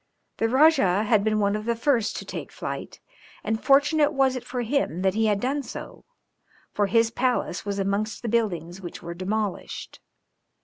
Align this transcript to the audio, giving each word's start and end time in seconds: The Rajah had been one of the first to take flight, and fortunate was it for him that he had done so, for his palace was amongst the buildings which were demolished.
The 0.37 0.49
Rajah 0.49 1.03
had 1.03 1.23
been 1.23 1.37
one 1.37 1.55
of 1.55 1.65
the 1.65 1.75
first 1.75 2.17
to 2.17 2.25
take 2.25 2.51
flight, 2.51 2.99
and 3.43 3.63
fortunate 3.63 4.13
was 4.13 4.35
it 4.35 4.43
for 4.43 4.61
him 4.63 5.03
that 5.03 5.13
he 5.13 5.27
had 5.27 5.39
done 5.39 5.61
so, 5.61 6.05
for 6.71 6.87
his 6.87 7.11
palace 7.11 7.67
was 7.67 7.77
amongst 7.77 8.23
the 8.23 8.27
buildings 8.27 8.81
which 8.81 9.03
were 9.03 9.13
demolished. 9.13 9.99